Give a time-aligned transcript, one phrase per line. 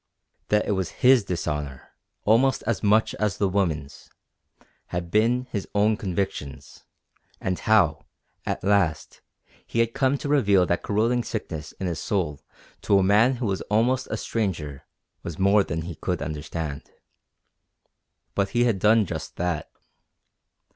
[0.47, 1.93] That it was his dishonour,
[2.25, 4.09] almost as much as the woman's,
[4.87, 6.59] had been his own conviction;
[7.39, 8.07] and how,
[8.43, 9.21] at last,
[9.67, 12.41] he had come to reveal that corroding sickness in his soul
[12.81, 14.87] to a man who was almost a stranger
[15.21, 16.81] was more than he could understand.
[18.33, 19.69] But he had done just that.